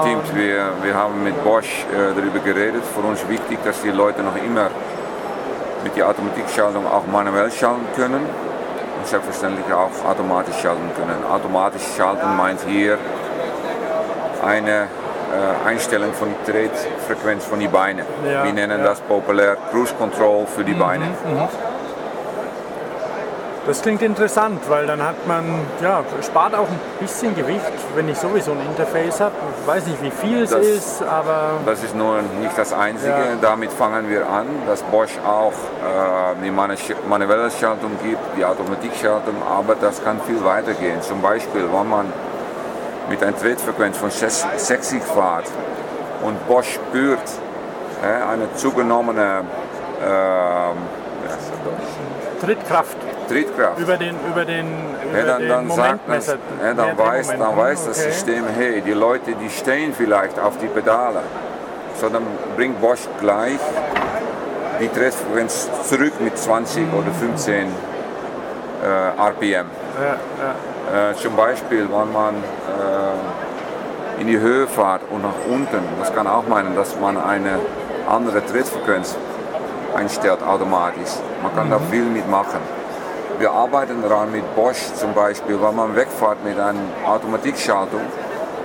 Stimmt, 0.00 0.34
wir, 0.34 0.70
wir 0.82 0.94
haben 0.94 1.22
mit 1.22 1.42
Bosch 1.44 1.86
äh, 1.92 2.14
darüber 2.16 2.40
geredet. 2.40 2.82
Für 2.94 3.06
uns 3.06 3.26
wichtig, 3.28 3.58
dass 3.64 3.80
die 3.82 3.90
Leute 3.90 4.22
noch 4.22 4.36
immer 4.36 4.70
mit 5.84 5.96
der 5.96 6.08
Automatikschaltung 6.08 6.86
auch 6.86 7.06
manuell 7.06 7.52
schalten 7.52 7.86
können 7.94 8.26
und 8.98 9.06
selbstverständlich 9.06 9.66
auch 9.72 9.90
automatisch 10.10 10.56
schalten 10.62 10.90
können. 10.96 11.24
Automatisch 11.30 11.82
schalten 11.96 12.36
meint 12.36 12.60
hier 12.66 12.98
eine 14.44 14.88
äh, 15.34 15.68
Einstellung 15.68 16.12
von 16.12 16.28
Tretfrequenz 16.44 17.44
von 17.44 17.60
den 17.60 17.70
Beinen. 17.70 18.04
Ja, 18.24 18.44
wir 18.44 18.52
nennen 18.52 18.80
ja. 18.80 18.84
das 18.84 19.00
populär 19.00 19.56
Cruise 19.70 19.94
Control 19.94 20.46
für 20.46 20.64
die 20.64 20.74
Beine. 20.74 21.04
Das 23.66 23.80
klingt 23.80 24.02
interessant, 24.02 24.60
weil 24.68 24.86
dann 24.86 25.02
hat 25.02 25.26
man, 25.26 25.42
ja, 25.82 26.04
spart 26.22 26.54
auch 26.54 26.68
ein 26.68 26.80
bisschen 27.00 27.34
Gewicht, 27.34 27.64
wenn 27.94 28.08
ich 28.10 28.18
sowieso 28.18 28.52
ein 28.52 28.60
Interface 28.60 29.20
habe. 29.22 29.32
Ich 29.62 29.66
weiß 29.66 29.86
nicht, 29.86 30.02
wie 30.02 30.10
viel 30.10 30.42
es 30.42 30.50
Das- 30.50 30.66
ist, 30.66 31.02
aber 31.02 31.52
Das 31.64 31.82
ist 31.82 31.94
nur 31.96 32.18
nicht 32.40 32.56
das 32.58 32.74
Einzige. 32.74 33.10
Ja. 33.10 33.16
Damit 33.40 33.72
fangen 33.72 34.10
wir 34.10 34.28
an, 34.28 34.46
dass 34.66 34.82
Bosch 34.82 35.12
auch 35.26 35.52
äh, 35.52 36.44
die 36.44 36.50
manu- 36.50 36.76
manuelle 37.08 37.50
Schaltung 37.50 37.92
gibt, 38.02 38.20
die 38.36 38.44
Automatikschaltung, 38.44 39.36
aber 39.48 39.74
das 39.76 40.04
kann 40.04 40.20
viel 40.26 40.44
weiter 40.44 40.74
gehen. 40.74 41.00
Zum 41.00 41.22
Beispiel, 41.22 41.62
wenn 41.72 41.88
man 41.88 42.12
mit 43.08 43.22
einer 43.22 43.34
Tretfrequenz 43.36 43.96
von 43.96 44.10
60 44.10 45.02
fährt 45.02 45.46
und 46.22 46.46
Bosch 46.48 46.74
spürt 46.74 47.18
äh, 48.02 48.30
eine 48.30 48.52
zugenommene 48.56 49.42
Deutsch? 51.64 52.40
Trittkraft 52.44 52.96
Trittkraft. 53.28 53.78
über 53.78 53.96
den, 53.96 54.16
über 54.30 54.44
den, 54.44 54.66
über 55.08 55.18
Ja, 55.18 55.24
dann, 55.24 55.40
den 55.40 55.48
dann, 55.48 55.70
sagt 55.70 56.00
das, 56.08 56.26
ja, 56.28 56.74
dann, 56.74 56.98
weiß, 56.98 57.28
dann 57.28 57.56
weiß 57.56 57.86
das 57.86 58.00
Okay. 58.00 58.10
System, 58.10 58.44
hey, 58.56 58.80
die 58.80 58.92
Leute, 58.92 59.34
die 59.34 59.50
stehen 59.50 59.94
vielleicht 59.94 60.38
auf 60.38 60.58
die 60.58 60.66
Pedale. 60.66 61.20
So, 62.00 62.08
dann 62.08 62.22
bringt 62.56 62.80
Bosch 62.80 63.06
gleich 63.20 63.58
die 64.80 64.88
Trittfrequenz 64.88 65.68
zurück 65.84 66.14
mit 66.20 66.36
20 66.36 66.92
oder 66.92 67.12
15 67.12 67.54
äh, 68.82 69.20
RPM. 69.20 69.66
Ja. 70.02 71.10
Äh, 71.10 71.14
zum 71.14 71.36
Beispiel, 71.36 71.82
wenn 71.82 72.12
man 72.12 72.34
äh, 72.34 74.20
in 74.20 74.26
die 74.26 74.38
Höhe 74.38 74.66
fährt 74.66 75.02
und 75.10 75.22
nach 75.22 75.34
unten, 75.48 75.82
das 75.98 76.14
kann 76.14 76.26
auch 76.26 76.46
meinen, 76.46 76.74
dass 76.76 76.98
man 76.98 77.16
eine 77.16 77.58
andere 78.08 78.44
Trittfrequenz 78.44 79.16
einstellt 79.94 80.42
automatisch. 80.42 81.10
Man 81.42 81.54
kann 81.54 81.70
da 81.70 81.78
viel 81.90 82.04
mitmachen. 82.04 82.60
Wir 83.38 83.50
arbeiten 83.50 84.00
daran 84.02 84.30
mit 84.30 84.54
Bosch 84.54 84.92
zum 84.94 85.12
Beispiel, 85.12 85.60
wenn 85.60 85.74
man 85.74 85.96
wegfährt 85.96 86.44
mit 86.44 86.58
einer 86.58 86.78
Automatikschaltung, 87.04 88.02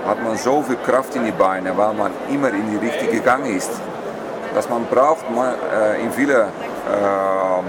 hat 0.05 0.23
man 0.23 0.37
so 0.37 0.61
viel 0.61 0.77
Kraft 0.77 1.15
in 1.15 1.25
die 1.25 1.31
Beine, 1.31 1.75
weil 1.75 1.93
man 1.93 2.11
immer 2.29 2.49
in 2.49 2.69
die 2.71 2.77
richtige 2.77 3.19
Gang 3.21 3.45
ist. 3.45 3.71
Dass 4.53 4.69
man 4.69 4.85
braucht 4.85 5.29
man, 5.31 5.53
äh, 5.53 6.01
in 6.03 6.11
viele 6.11 6.47
ähm, 6.87 7.65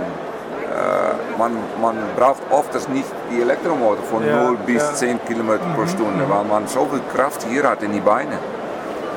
äh, 0.71 1.39
man, 1.39 1.53
man 1.81 1.97
braucht 2.17 2.43
oft 2.51 2.75
das 2.75 2.89
nicht 2.89 3.09
die 3.31 3.41
Elektromotor 3.41 4.05
von 4.05 4.27
Ja, 4.27 4.45
0 4.45 4.57
bis 4.67 4.83
ja. 4.83 4.95
10 4.95 5.21
km 5.25 5.59
pro 5.75 5.87
Stunde, 5.87 6.25
weil 6.29 6.45
man 6.45 6.67
so 6.69 6.87
viel 6.87 7.03
Kraft 7.15 7.47
hier 7.49 7.65
hat 7.65 7.83
in 7.83 7.93
die 7.93 8.01
Beine. 8.01 8.39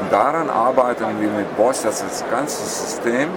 Und 0.02 0.12
daran 0.12 0.50
arbeiten 0.50 1.06
wir 1.20 1.30
mit 1.30 1.56
Bosch, 1.56 1.82
dass 1.84 2.04
das 2.04 2.24
ganze 2.30 2.63
System 2.63 3.30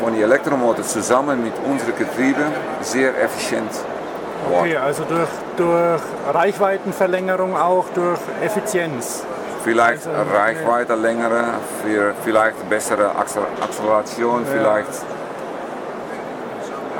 von 0.00 0.14
die 0.14 0.22
Elektromotor 0.22 0.84
zusammen 0.84 1.42
mit 1.42 1.54
unserem 1.64 1.96
Getriebe 1.96 2.42
sehr 2.80 3.10
effizient 3.22 3.70
wird. 3.72 4.60
Okay, 4.60 4.76
also 4.76 5.04
durch, 5.04 5.28
durch 5.56 6.00
Reichweitenverlängerung 6.32 7.56
auch 7.56 7.84
durch 7.94 8.18
Effizienz. 8.42 9.24
Vielleicht 9.64 10.06
Also, 10.06 10.36
Reichweite 10.36 10.94
längere, 10.94 11.44
für 11.82 12.14
vielleicht 12.24 12.68
bessere 12.70 13.10
Accel- 13.16 13.42
Acceleration, 13.60 14.46
vielleicht 14.46 14.88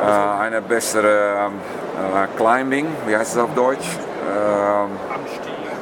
äh, 0.05 0.41
eine 0.43 0.61
bessere 0.61 1.47
ähm, 1.47 1.53
äh, 2.15 2.37
Climbing, 2.37 2.87
wie 3.07 3.17
heißt 3.17 3.37
es 3.37 3.43
auf 3.43 3.55
Deutsch? 3.55 3.87
Ähm, 4.37 4.91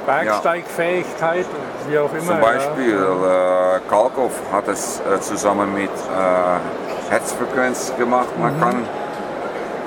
Bergsteigfähigkeit, 0.06 1.46
wie 1.88 1.98
auch 1.98 2.12
immer. 2.12 2.22
zum 2.24 2.40
Beispiel 2.40 2.94
äh, 2.94 3.80
Kalkov 3.90 4.30
hat 4.52 4.68
es 4.68 5.00
äh, 5.00 5.20
zusammen 5.20 5.74
mit 5.74 5.90
äh, 5.90 6.85
Herzfrequenz 7.10 7.92
gemacht. 7.96 8.38
Man 8.40 8.58
kann 8.60 8.84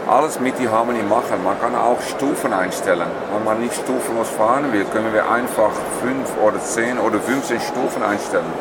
alles 0.08 0.40
mit 0.40 0.58
die 0.58 0.68
Harmony 0.68 1.04
machen. 1.04 1.44
Man 1.44 1.60
kann 1.60 1.76
auch 1.76 2.02
Stufen 2.02 2.54
einstellen. 2.54 3.08
Wenn 3.34 3.44
man 3.44 3.62
nicht 3.62 3.76
stufenlos 3.76 4.30
fahren 4.30 4.72
will, 4.72 4.86
können 4.86 5.14
wir 5.14 5.30
einfach 5.30 5.72
5 6.02 6.38
oder 6.44 6.60
10 6.60 7.00
oder 7.00 7.20
15 7.20 7.60
Stufen 7.60 8.04
einstellen. 8.04 8.52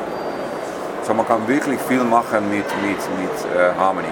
So 1.03 1.15
man 1.15 1.27
kann 1.27 1.49
wirklich 1.49 1.81
viel 1.88 2.05
machen 2.05 2.50
mit, 2.50 2.67
mit, 2.83 2.99
mit 3.19 3.57
äh, 3.57 3.73
Harmony. 3.79 4.09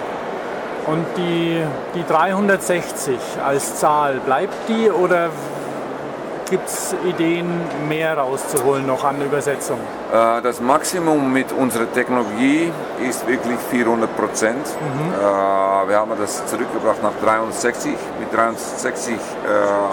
Und 0.87 1.05
die, 1.17 1.63
die 1.95 2.07
360 2.07 3.19
als 3.45 3.77
Zahl, 3.77 4.21
bleibt 4.25 4.55
die 4.69 4.89
oder 4.89 5.31
gibt 6.51 6.69
es 6.69 6.95
Ideen, 7.05 7.49
mehr 7.89 8.17
rauszuholen 8.17 8.87
noch 8.87 9.05
an 9.05 9.21
Übersetzung? 9.21 9.79
Äh, 10.13 10.43
Das 10.43 10.61
Maximum 10.61 11.33
mit 11.33 11.53
unserer 11.53 11.93
Technologie 11.93 12.73
ist 13.09 13.27
wirklich 13.27 13.59
400 13.71 14.17
Prozent. 14.17 14.67
Äh, 14.67 15.89
Wir 15.89 15.97
haben 15.99 16.13
das 16.19 16.45
zurückgebracht 16.47 17.03
nach 17.03 17.13
360. 17.23 17.93
Mit 18.21 18.33
360 18.33 19.15
äh, 19.15 19.19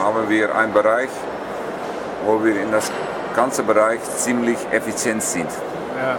haben 0.03 0.29
wir 0.29 0.55
einen 0.55 0.74
Bereich, 0.74 1.10
wo 2.25 2.43
wir 2.43 2.62
in 2.62 2.72
das 2.72 2.91
ganze 3.36 3.63
Bereich 3.63 4.00
ziemlich 4.17 4.57
effizient 4.72 5.24
sind. 5.24 5.50
Ja. 5.98 6.17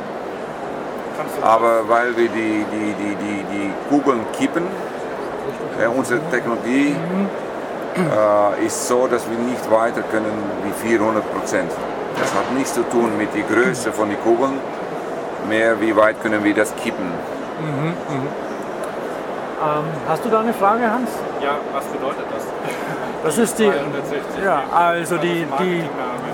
Aber 1.42 1.88
weil 1.88 2.16
wir 2.16 2.28
die, 2.28 2.64
die, 2.72 2.94
die, 3.00 3.14
die, 3.24 3.44
die 3.52 3.70
Kugeln 3.88 4.24
kippen, 4.36 4.66
unsere 5.96 6.20
Technologie 6.30 6.94
äh, 7.96 8.66
ist 8.66 8.88
so, 8.88 9.06
dass 9.06 9.28
wir 9.28 9.38
nicht 9.38 9.70
weiter 9.70 10.02
können 10.02 10.32
wie 10.64 10.88
400 10.88 11.32
Prozent. 11.32 11.70
Das 12.18 12.34
hat 12.34 12.52
nichts 12.54 12.74
zu 12.74 12.82
tun 12.88 13.16
mit 13.16 13.34
der 13.34 13.42
Größe 13.42 13.92
von 13.92 14.08
den 14.08 14.20
Kugeln, 14.22 14.58
mehr, 15.48 15.80
wie 15.80 15.94
weit 15.96 16.22
können 16.22 16.42
wir 16.44 16.54
das 16.54 16.74
kippen. 16.76 17.12
Ähm, 19.64 19.84
hast 20.08 20.24
du 20.24 20.28
da 20.28 20.40
eine 20.40 20.52
Frage, 20.52 20.90
Hans? 20.90 21.10
Ja, 21.40 21.56
was 21.72 21.84
bedeutet 21.86 22.24
das? 22.34 22.44
Das 23.24 23.38
ist 23.38 23.58
die. 23.58 23.64
360. 23.64 24.44
Ja, 24.44 24.62
also 24.70 25.16
die. 25.16 25.46
die 25.58 25.84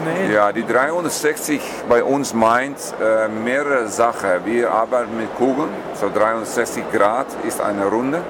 nee, 0.04 0.34
Ja, 0.34 0.50
die 0.50 0.66
360 0.66 1.60
bei 1.88 2.02
uns 2.02 2.34
meint 2.34 2.78
äh, 3.00 3.28
mehrere 3.28 3.86
Sachen. 3.86 4.44
Wir 4.44 4.72
arbeiten 4.72 5.16
mit 5.16 5.32
Kugeln, 5.36 5.68
so 5.94 6.10
360 6.12 6.90
Grad 6.92 7.26
ist 7.46 7.60
eine 7.60 7.86
Runde. 7.86 8.22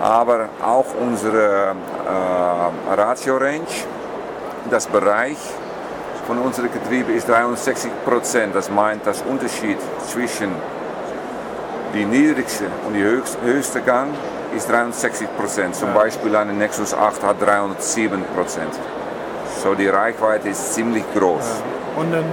Aber 0.00 0.48
auch 0.64 0.86
unsere 1.00 1.74
äh, 1.74 2.94
Ratio-Range, 2.94 3.66
das 4.70 4.86
Bereich 4.86 5.38
von 6.26 6.38
unserem 6.38 6.70
Getriebe 6.72 7.12
ist 7.12 7.28
63 7.28 7.90
Prozent. 8.04 8.54
Das 8.54 8.70
meint, 8.70 9.06
das 9.06 9.22
Unterschied 9.22 9.78
zwischen 10.06 10.52
die 11.94 12.04
niedrigste 12.04 12.66
und 12.86 12.94
die 12.94 13.02
höchste, 13.02 13.40
höchste 13.42 13.80
Gang 13.80 14.10
ist 14.54 14.70
63 14.70 15.28
Prozent. 15.36 15.74
Zum 15.74 15.92
Beispiel 15.94 16.36
eine 16.36 16.52
Nexus 16.52 16.94
8 16.94 17.22
hat 17.22 17.40
307 17.40 18.22
Prozent. 18.36 18.72
So 19.62 19.74
die 19.74 19.88
Reichweite 19.88 20.48
ist 20.48 20.74
ziemlich 20.74 21.04
groß. 21.14 21.62
Und 21.96 22.14
ein, 22.14 22.24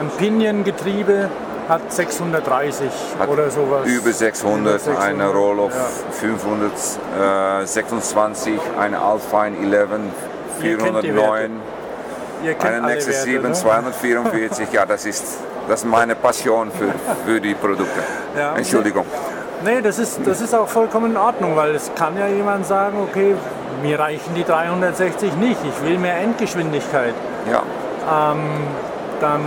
ein 0.00 0.10
Pinion-Getriebe 0.18 1.30
hat 1.68 1.92
630 1.92 2.88
Hat 3.18 3.28
oder 3.28 3.50
sowas. 3.50 3.86
Über 3.86 4.12
600, 4.12 4.86
Über 4.86 5.00
eine 5.00 5.26
Roll-Off 5.28 5.74
ja. 5.74 6.12
526, 6.12 8.60
eine 8.78 9.00
Alpine 9.00 9.58
11 9.58 9.90
Ihr 10.62 10.78
kennt 10.78 11.02
die 11.02 11.14
Werte. 11.14 11.50
409, 11.50 11.60
Ihr 12.42 12.54
kennt 12.54 12.74
eine 12.74 12.86
Nexus 12.86 13.08
Werte, 13.08 13.30
7 13.30 13.48
ne? 13.48 13.52
244. 13.52 14.72
Ja, 14.72 14.86
das 14.86 15.04
ist, 15.04 15.40
das 15.68 15.80
ist 15.80 15.86
meine 15.86 16.14
Passion 16.14 16.72
für, 16.72 16.94
für 17.26 17.38
die 17.40 17.54
Produkte. 17.54 18.00
Ja. 18.36 18.54
Entschuldigung. 18.56 19.04
Nee, 19.64 19.80
das 19.82 19.98
ist, 19.98 20.20
das 20.24 20.40
ist 20.40 20.54
auch 20.54 20.68
vollkommen 20.68 21.10
in 21.12 21.16
Ordnung, 21.16 21.56
weil 21.56 21.74
es 21.74 21.90
kann 21.94 22.16
ja 22.16 22.28
jemand 22.28 22.64
sagen, 22.66 22.98
okay, 23.02 23.34
mir 23.82 23.98
reichen 23.98 24.32
die 24.34 24.44
360 24.44 25.34
nicht, 25.34 25.58
ich 25.64 25.82
will 25.84 25.98
mehr 25.98 26.16
Endgeschwindigkeit. 26.18 27.14
Ja. 27.50 27.64
Dann 29.20 29.42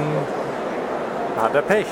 hat 1.41 1.55
er 1.55 1.61
Pech. 1.61 1.87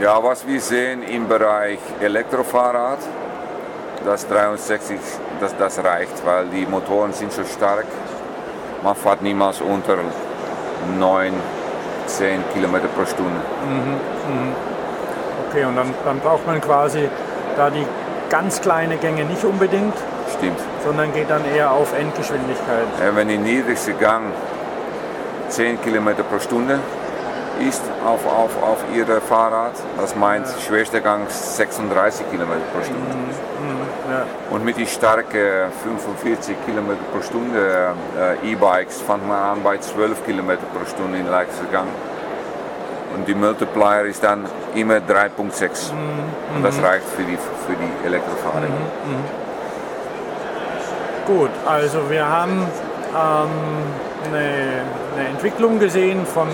Ja, 0.00 0.22
was 0.22 0.46
wir 0.46 0.60
sehen 0.60 1.02
im 1.02 1.28
Bereich 1.28 1.78
Elektrofahrrad, 2.00 2.98
das 4.04 4.28
63, 4.28 4.98
das, 5.40 5.56
das 5.56 5.82
reicht, 5.82 6.24
weil 6.24 6.46
die 6.46 6.66
Motoren 6.66 7.12
sind 7.12 7.32
so 7.32 7.44
stark. 7.44 7.86
Man 8.82 8.94
fährt 8.94 9.22
niemals 9.22 9.60
unter 9.60 9.96
9, 10.98 11.32
10 12.06 12.44
Kilometer 12.54 12.86
pro 12.88 13.04
Stunde. 13.04 13.40
Okay, 15.48 15.64
und 15.64 15.76
dann, 15.76 15.92
dann 16.04 16.20
braucht 16.20 16.46
man 16.46 16.60
quasi 16.60 17.08
da 17.56 17.70
die 17.70 17.84
ganz 18.30 18.60
kleine 18.60 18.98
Gänge 18.98 19.24
nicht 19.24 19.42
unbedingt, 19.42 19.94
Stimmt. 20.36 20.60
sondern 20.84 21.12
geht 21.12 21.28
dann 21.28 21.42
eher 21.44 21.72
auf 21.72 21.92
Endgeschwindigkeit. 21.98 22.86
Ja, 23.00 23.16
wenn 23.16 23.28
die 23.28 23.38
niedrigste 23.38 23.94
Gang 23.94 24.32
10 25.48 25.80
km 25.82 26.10
pro 26.30 26.38
Stunde 26.38 26.78
ist 27.66 27.82
auf, 28.04 28.26
auf, 28.26 28.62
auf 28.62 28.84
Ihr 28.94 29.06
Fahrrad, 29.20 29.72
das 30.00 30.14
meint 30.14 30.46
schwerster 30.66 31.00
Gang 31.00 31.28
36 31.30 32.30
km 32.30 32.50
pro 32.72 32.82
Stunde. 32.82 33.16
Ja. 34.10 34.24
Und 34.50 34.64
mit 34.64 34.76
die 34.78 34.86
starke 34.86 35.68
45 35.82 36.56
km 36.64 36.96
pro 37.12 37.20
Stunde 37.20 37.94
äh, 38.42 38.52
E-Bikes 38.52 39.02
fängt 39.02 39.28
man 39.28 39.36
an 39.36 39.62
bei 39.62 39.76
12 39.78 40.24
km 40.24 40.56
pro 40.72 40.86
Stunde 40.86 41.18
in 41.18 41.28
leichter 41.28 41.64
Gang. 41.70 41.88
Und 43.14 43.26
die 43.26 43.34
Multiplier 43.34 44.04
ist 44.04 44.22
dann 44.22 44.46
immer 44.74 44.96
3.6. 44.96 45.90
Und 46.54 46.62
das 46.62 46.80
reicht 46.82 47.04
für 47.16 47.22
die, 47.22 47.36
für 47.36 47.74
die 47.74 48.06
Elektrofahrer. 48.06 48.66
Gut, 51.26 51.50
also 51.66 52.08
wir 52.08 52.26
haben 52.26 52.66
ähm, 53.14 53.50
eine, 54.24 54.82
eine 55.16 55.28
Entwicklung 55.28 55.78
gesehen 55.78 56.24
von, 56.24 56.48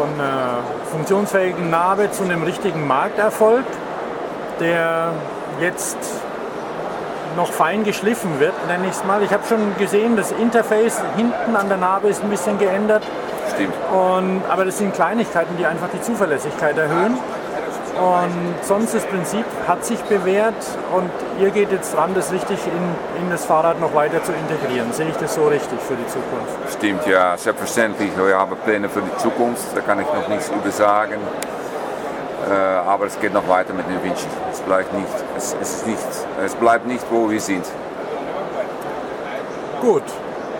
von 0.00 0.08
einer 0.14 0.60
funktionsfähigen 0.90 1.68
Narbe 1.68 2.10
zu 2.10 2.24
einem 2.24 2.42
richtigen 2.42 2.86
Markterfolg, 2.86 3.64
der 4.58 5.12
jetzt 5.60 5.98
noch 7.36 7.52
fein 7.52 7.84
geschliffen 7.84 8.40
wird, 8.40 8.54
nenne 8.66 8.86
ich 8.86 8.92
es 8.92 9.04
mal. 9.04 9.22
Ich 9.22 9.30
habe 9.30 9.46
schon 9.46 9.76
gesehen, 9.76 10.16
das 10.16 10.32
Interface 10.32 11.02
hinten 11.16 11.54
an 11.54 11.68
der 11.68 11.76
Narbe 11.76 12.08
ist 12.08 12.22
ein 12.22 12.30
bisschen 12.30 12.58
geändert. 12.58 13.02
Stimmt. 13.54 13.74
Und, 13.92 14.42
aber 14.48 14.64
das 14.64 14.78
sind 14.78 14.94
Kleinigkeiten, 14.94 15.56
die 15.58 15.66
einfach 15.66 15.88
die 15.92 16.00
Zuverlässigkeit 16.00 16.78
erhöhen. 16.78 17.18
Und 18.00 18.54
sonst 18.62 18.94
das 18.94 19.04
Prinzip 19.04 19.44
hat 19.68 19.84
sich 19.84 20.00
bewährt 20.04 20.54
und 20.96 21.10
ihr 21.38 21.50
geht 21.50 21.70
jetzt 21.70 21.94
dran, 21.94 22.14
das 22.14 22.32
richtig 22.32 22.58
in, 22.66 23.22
in 23.22 23.30
das 23.30 23.44
Fahrrad 23.44 23.78
noch 23.78 23.94
weiter 23.94 24.24
zu 24.24 24.32
integrieren. 24.32 24.90
Sehe 24.92 25.10
ich 25.10 25.16
das 25.16 25.34
so 25.34 25.46
richtig 25.48 25.78
für 25.80 25.96
die 25.96 26.06
Zukunft? 26.06 26.78
Stimmt, 26.78 27.06
ja, 27.06 27.36
selbstverständlich. 27.36 28.10
Wir 28.16 28.38
haben 28.38 28.56
Pläne 28.64 28.88
für 28.88 29.02
die 29.02 29.16
Zukunft, 29.18 29.64
da 29.74 29.82
kann 29.82 30.00
ich 30.00 30.06
noch 30.06 30.28
nichts 30.28 30.48
über 30.48 30.70
sagen. 30.70 31.18
Äh, 32.48 32.54
aber 32.54 33.04
es 33.04 33.20
geht 33.20 33.34
noch 33.34 33.46
weiter 33.48 33.74
mit 33.74 33.86
dem 33.86 34.02
Vinci. 34.02 34.26
Es 34.50 34.60
bleibt 34.60 34.94
nicht, 34.94 35.06
es, 35.36 35.54
es, 35.60 35.74
ist 35.74 35.86
nicht, 35.86 35.98
es 36.42 36.54
bleibt 36.54 36.86
nicht, 36.86 37.04
wo 37.10 37.30
wir 37.30 37.40
sind. 37.40 37.66
Gut. 39.82 40.04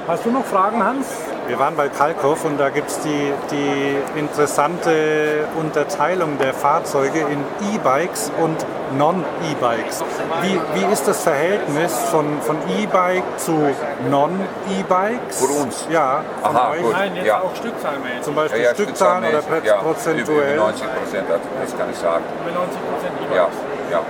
Hast 0.07 0.27
du 0.27 0.31
noch 0.31 0.45
Fragen, 0.45 0.85
Hans? 0.85 1.07
Wir 1.51 1.59
waren 1.59 1.75
bei 1.75 1.89
Kalkow 1.89 2.45
und 2.45 2.59
da 2.61 2.69
gibt 2.69 2.89
es 2.91 3.01
die, 3.01 3.33
die 3.51 3.97
interessante 4.17 5.49
Unterteilung 5.59 6.39
der 6.39 6.55
Fahrzeuge 6.55 7.19
in 7.19 7.41
E-Bikes 7.75 8.31
und 8.41 8.57
Non-E-Bikes. 8.97 10.05
Wie, 10.43 10.61
wie 10.75 10.93
ist 10.93 11.09
das 11.09 11.25
Verhältnis 11.25 11.93
von, 12.13 12.41
von 12.43 12.57
E-Bike 12.79 13.25
zu 13.39 13.67
Non-E-Bikes? 14.09 15.45
Für 15.45 15.53
uns? 15.61 15.89
Ja, 15.91 16.23
von 16.41 16.55
Aha, 16.57 16.71
euch. 16.71 16.83
gut. 16.83 16.93
Nein, 16.93 17.17
jetzt 17.17 17.27
Ja. 17.27 17.41
auch 17.41 17.57
stückzahlmäßig. 17.57 18.23
Zum 18.23 18.35
Beispiel 18.37 18.65
Stückzahlen 18.73 19.25
oder 19.25 19.43
ja, 19.65 19.77
prozentuell. 19.79 20.55
Über 20.55 20.63
90 20.67 20.87
Prozent, 20.87 21.27
das 21.31 21.77
kann 21.77 21.91
ich 21.91 21.99
sagen. 21.99 22.25
Bei 22.45 22.53
90 22.53 22.79
Prozent 22.81 23.35
Ja, 23.35 23.49
ja. 23.91 24.01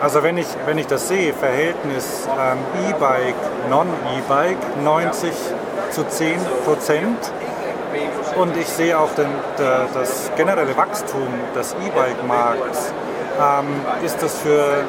Also 0.00 0.22
wenn 0.22 0.38
ich, 0.38 0.46
wenn 0.64 0.78
ich 0.78 0.86
das 0.86 1.06
sehe, 1.08 1.34
Verhältnis 1.34 2.26
ähm, 2.30 2.58
E-Bike, 2.88 3.34
Non-E-Bike, 3.68 4.82
90 4.82 5.30
zu 5.90 6.06
10 6.06 6.38
Prozent. 6.64 7.18
Und 8.36 8.56
ich 8.56 8.68
sehe 8.68 8.98
auch 8.98 9.12
den, 9.14 9.28
der, 9.58 9.88
das 9.92 10.30
generelle 10.36 10.76
Wachstum 10.76 11.28
des 11.54 11.74
E-Bike-Markts. 11.74 12.92
Ähm, 13.40 14.04
ist 14.04 14.22
das 14.22 14.38
für 14.38 14.84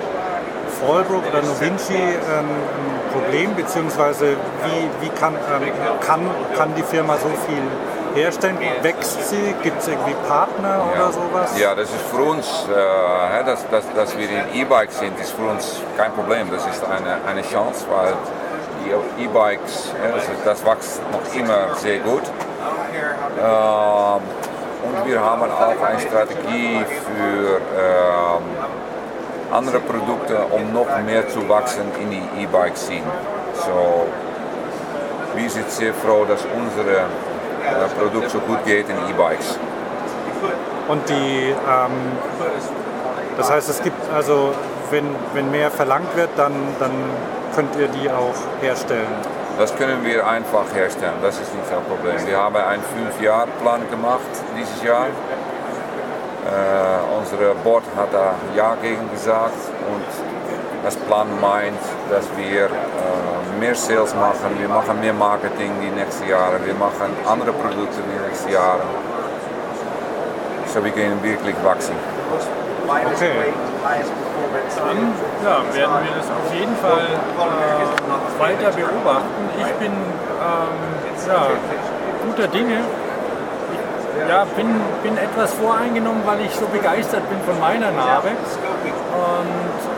Fallbrook 0.79 1.23
oder 1.27 1.41
Novinci 1.41 1.93
ähm, 1.93 2.19
ein 2.39 3.11
Problem, 3.13 3.55
beziehungsweise 3.55 4.35
wie, 4.63 5.05
wie 5.05 5.09
kann, 5.09 5.33
ähm, 5.33 5.71
kann, 6.05 6.29
kann 6.55 6.73
die 6.75 6.83
Firma 6.83 7.17
so 7.17 7.29
viel 7.47 8.21
herstellen? 8.21 8.57
Wächst 8.81 9.29
sie? 9.29 9.55
Gibt 9.63 9.81
es 9.81 9.87
irgendwie 9.87 10.15
Partner 10.27 10.83
oder 10.93 11.11
sowas? 11.11 11.57
Ja, 11.57 11.75
das 11.75 11.89
ist 11.89 12.01
für 12.13 12.23
uns, 12.23 12.67
äh, 12.69 13.45
dass, 13.45 13.67
dass, 13.69 13.85
dass 13.93 14.17
wir 14.17 14.29
in 14.29 14.61
E-Bikes 14.61 14.99
sind, 14.99 15.19
ist 15.19 15.31
für 15.31 15.49
uns 15.49 15.81
kein 15.97 16.11
Problem. 16.13 16.49
Das 16.51 16.65
ist 16.67 16.83
eine, 16.83 17.17
eine 17.27 17.41
Chance, 17.41 17.85
weil 17.89 18.13
die 18.83 19.23
E-Bikes, 19.23 19.93
hè, 20.01 20.11
das, 20.45 20.65
wächst 20.65 21.01
noch 21.11 21.35
immer 21.35 21.75
sehr 21.75 21.99
gut. 21.99 22.23
Ähm, 23.39 24.21
und 24.83 25.05
wir 25.05 25.21
haben 25.21 25.43
auch 25.43 25.83
eine 25.83 25.99
Strategie 25.99 26.83
für 27.05 27.61
ähm, 27.77 28.43
andere 29.51 29.79
Produkte, 29.79 30.37
um 30.51 30.73
noch 30.73 30.87
mehr 31.05 31.27
zu 31.29 31.47
wachsen 31.47 31.83
in 32.01 32.09
die 32.11 32.43
E-Bike-Scene. 32.43 33.05
So, 33.53 34.07
wir 35.35 35.49
sind 35.49 35.69
sehr 35.69 35.93
froh, 35.93 36.25
dass 36.25 36.41
unser 36.55 36.89
äh, 36.91 37.99
Produkt 37.99 38.31
so 38.31 38.39
gut 38.39 38.63
geht 38.65 38.87
in 38.89 38.95
E-Bikes. 39.09 39.59
Und 40.87 41.07
die, 41.07 41.49
ähm, 41.49 41.91
das 43.37 43.51
heißt, 43.51 43.69
es 43.69 43.81
gibt 43.83 43.97
also, 44.13 44.53
wenn, 44.89 45.05
wenn 45.33 45.51
mehr 45.51 45.69
verlangt 45.69 46.15
wird, 46.15 46.29
dann, 46.37 46.53
dann 46.79 46.91
könnt 47.55 47.75
ihr 47.75 47.87
die 47.87 48.09
auch 48.09 48.35
herstellen. 48.61 49.07
Das 49.57 49.75
können 49.75 50.03
wir 50.03 50.25
einfach 50.25 50.65
herstellen, 50.73 51.15
das 51.21 51.35
ist 51.35 51.53
nicht 51.53 51.69
das 51.69 51.83
Problem. 51.83 52.15
Wir 52.25 52.37
haben 52.37 52.55
einen 52.55 52.81
5-Jahr-Plan 52.81 53.89
gemacht 53.89 54.21
dieses 54.57 54.81
Jahr. 54.83 55.07
Äh, 55.07 55.09
unser 57.19 57.53
Board 57.63 57.83
hat 57.95 58.11
da 58.11 58.33
Ja 58.55 58.75
gegen 58.81 59.11
gesagt 59.11 59.53
und 59.91 60.03
das 60.83 60.95
Plan 60.95 61.27
meint, 61.39 61.77
dass 62.09 62.25
wir 62.35 62.65
äh, 62.65 62.69
mehr 63.59 63.75
Sales 63.75 64.15
machen, 64.15 64.57
wir 64.57 64.67
machen 64.67 64.99
mehr 64.99 65.13
Marketing 65.13 65.71
die 65.81 65.91
nächsten 65.91 66.27
Jahre, 66.27 66.65
wir 66.65 66.73
machen 66.73 67.15
andere 67.27 67.53
Produkte 67.53 68.01
die 68.01 68.27
nächsten 68.27 68.51
Jahre. 68.51 68.81
So 70.73 70.83
wir 70.83 70.91
können 70.91 71.21
wirklich 71.21 71.55
wachsen. 71.63 71.93
Okay. 72.87 73.53
Dann 74.51 75.13
ja, 75.43 75.57
werden 75.73 75.95
wir 76.03 76.15
das 76.17 76.27
auf 76.27 76.53
jeden 76.53 76.75
Fall 76.77 77.07
äh, 77.07 78.39
weiter 78.41 78.71
beobachten. 78.71 79.49
Ich 79.59 79.73
bin 79.75 79.91
ähm, 79.91 80.91
ja, 81.27 81.47
guter 82.25 82.47
Dinge. 82.47 82.77
ja, 84.27 84.45
bin, 84.55 84.81
bin 85.03 85.17
etwas 85.17 85.53
voreingenommen, 85.53 86.21
weil 86.25 86.41
ich 86.41 86.55
so 86.55 86.65
begeistert 86.67 87.27
bin 87.29 87.39
von 87.45 87.59
meiner 87.59 87.91
Narbe. 87.91 88.29
Und 88.29 89.51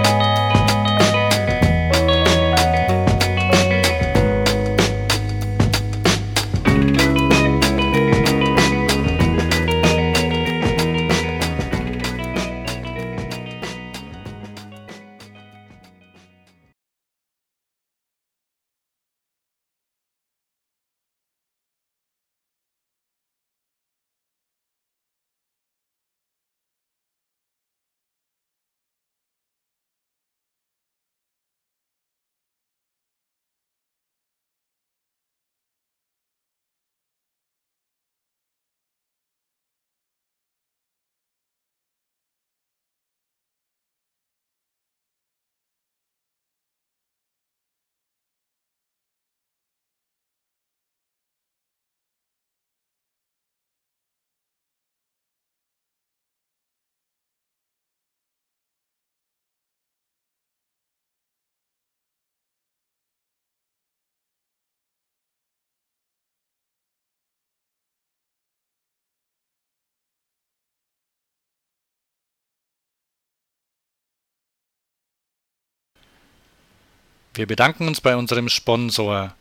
Wir 77.33 77.47
bedanken 77.47 77.87
uns 77.87 77.99
bei 78.01 78.15
unserem 78.15 78.47
Sponsor. 78.49 79.33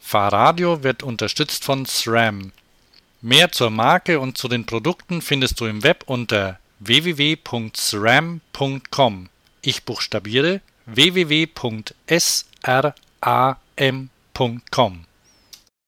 Fahrradio 0.00 0.82
wird 0.82 1.02
unterstützt 1.02 1.64
von 1.64 1.84
SRAM. 1.86 2.52
Mehr 3.20 3.52
zur 3.52 3.70
Marke 3.70 4.20
und 4.20 4.38
zu 4.38 4.48
den 4.48 4.66
Produkten 4.66 5.22
findest 5.22 5.60
du 5.60 5.66
im 5.66 5.82
Web 5.82 6.04
unter 6.06 6.58
www.sram.com. 6.80 7.68
Ich 9.62 9.84
buchstabiere 9.84 10.60
www.sram.com. 10.86 11.54